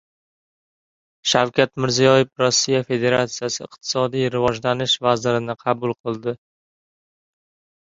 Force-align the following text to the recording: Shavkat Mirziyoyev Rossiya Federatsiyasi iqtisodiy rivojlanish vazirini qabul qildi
Shavkat 1.33 1.73
Mirziyoyev 1.85 2.33
Rossiya 2.45 2.81
Federatsiyasi 2.89 3.63
iqtisodiy 3.69 4.29
rivojlanish 4.41 5.01
vazirini 5.11 5.61
qabul 5.65 5.99
qildi 6.03 6.39